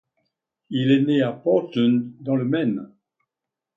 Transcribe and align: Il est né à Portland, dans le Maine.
Il 0.71 0.89
est 0.89 1.03
né 1.03 1.21
à 1.21 1.31
Portland, 1.31 2.11
dans 2.21 2.35
le 2.35 2.43
Maine. 2.43 2.87